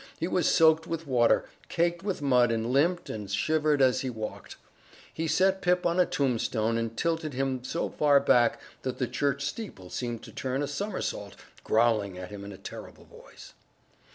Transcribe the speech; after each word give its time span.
He 0.19 0.27
was 0.27 0.47
soaked 0.49 0.87
with 0.87 1.05
water, 1.05 1.45
caked 1.69 2.01
with 2.01 2.23
mud 2.23 2.51
and 2.51 2.73
limped 2.73 3.07
and 3.07 3.29
shivered 3.29 3.83
as 3.83 4.01
he 4.01 4.09
walked. 4.09 4.55
He 5.13 5.27
set 5.27 5.61
Pip 5.61 5.85
on 5.85 5.99
a 5.99 6.07
tombstone 6.07 6.75
and 6.75 6.97
tilted 6.97 7.35
him 7.35 7.63
so 7.63 7.87
far 7.87 8.19
back 8.19 8.59
that 8.81 8.97
the 8.97 9.05
church 9.07 9.45
steeple 9.45 9.91
seemed 9.91 10.23
to 10.23 10.31
turn 10.31 10.63
a 10.63 10.67
somersault, 10.67 11.35
growling 11.63 12.17
at 12.17 12.31
him 12.31 12.43
in 12.43 12.51
a 12.51 12.57
terrible 12.57 13.05
voice. 13.05 13.53